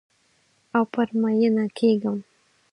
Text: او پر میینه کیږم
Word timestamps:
او 0.75 0.83
پر 0.93 1.07
میینه 1.21 1.65
کیږم 1.77 2.17